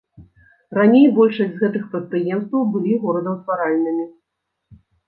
Раней 0.77 1.05
большасць 1.17 1.53
з 1.59 1.65
гэтых 1.65 1.83
прадпрыемстваў 1.93 2.67
былі 2.73 2.99
горадаўтваральнымі. 3.07 4.05